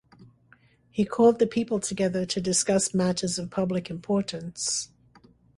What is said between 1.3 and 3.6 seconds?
the people together to discuss matters of